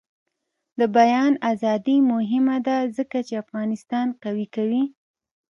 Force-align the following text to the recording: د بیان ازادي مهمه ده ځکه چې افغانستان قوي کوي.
د 0.79 0.81
بیان 0.97 1.33
ازادي 1.51 1.97
مهمه 2.11 2.57
ده 2.67 2.77
ځکه 2.97 3.17
چې 3.27 3.41
افغانستان 3.43 4.07
قوي 4.23 4.47
کوي. 4.55 4.83